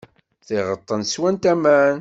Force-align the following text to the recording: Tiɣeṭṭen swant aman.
Tiɣeṭṭen 0.47 1.01
swant 1.13 1.43
aman. 1.53 1.89